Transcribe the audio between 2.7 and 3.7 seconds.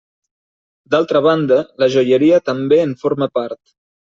en forma part.